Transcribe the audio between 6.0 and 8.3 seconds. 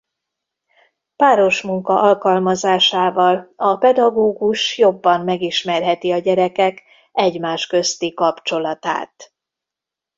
a gyerekek egymás közti